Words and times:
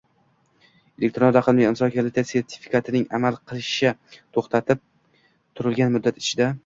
Elektron 1.01 1.35
raqamli 1.35 1.67
imzo 1.71 1.89
kaliti 1.95 2.23
sertifikatining 2.29 3.05
amal 3.19 3.37
qilishi 3.51 3.93
to‘xtatib 4.39 4.83
turilgan 5.61 5.95
muddat 5.99 6.23
ichida 6.25 6.51